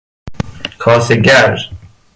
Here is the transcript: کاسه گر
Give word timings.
کاسه 0.79 1.15
گر 1.15 1.57